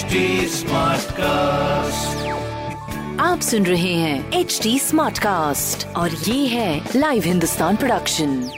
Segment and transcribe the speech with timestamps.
[0.00, 0.60] HD
[1.12, 2.28] cast
[3.20, 8.50] आप सुन रहे हैं एच डी स्मार्ट कास्ट और ये है लाइव हिंदुस्तान प्रोडक्शन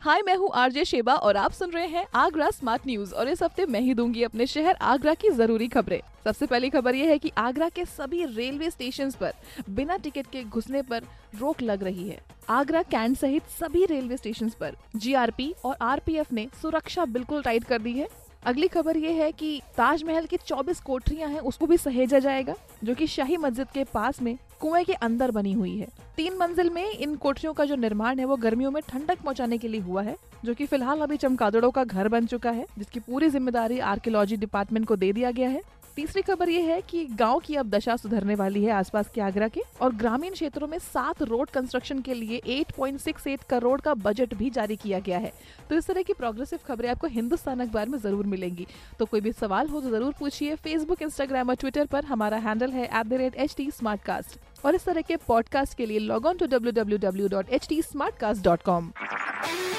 [0.00, 3.42] हाय मैं हूँ आरजे शेबा और आप सुन रहे हैं आगरा स्मार्ट न्यूज़ और इस
[3.42, 7.18] हफ़्ते मैं ही दूँगी अपने शहर आगरा की ज़रूरी खबरें। सबसे पहली खबर ये है
[7.18, 9.32] कि आगरा के सभी रेलवे स्टेशन पर
[9.70, 11.02] बिना टिकट के घुसने पर
[11.40, 12.20] रोक लग रही है।
[12.50, 17.78] आगरा कैंट सहित सभी रेलवे स्टेशन पर जीआरपी और आरपीएफ ने सुरक्षा बिल्कुल टाइट कर
[17.78, 18.08] दी है।
[18.42, 22.54] अगली खबर ये है कि ताजमहल की 24 कोठरियाँ हैं, उसको भी सहेजा जाएगा,
[22.84, 26.70] जो कि शाही मस्जिद के पास में कुएँ के अंदर बनी हुई है। तीन मंजिल
[26.70, 30.02] में इन कोठरियों का जो निर्माण है, वो गर्मियों में ठंडक पहुँचाने के लिए हुआ
[30.02, 34.36] है, जो कि फ़िलहाल अभी चमकादड़ों का घर बन चुका है, जिसकी पूरी ज़िम्मेदारी आर्कियोलॉजी
[34.36, 35.60] डिपार्टमेंट को दे दिया गया है।
[35.96, 39.48] तीसरी खबर ये है कि गाँव की अब दशा सुधरने वाली है आसपास के आगरा
[39.48, 44.50] के, और ग्रामीण क्षेत्रों में सात रोड कंस्ट्रक्शन के लिए 8.68 करोड़ का बजट भी
[44.50, 45.32] जारी किया गया है।
[45.70, 48.66] तो इस तरह की प्रोग्रेसिव खबरें आपको हिंदुस्तान अखबार में ज़रूर मिलेंगी।
[48.98, 52.70] तो कोई भी सवाल हो तो ज़रूर पूछिए। फेसबुक इंस्टाग्राम और ट्विटर पर हमारा हैंडल
[52.70, 54.30] है एट
[54.64, 57.68] और इस तरह के पॉडकास्ट के लिए log on to W W W dot H
[57.68, 57.82] T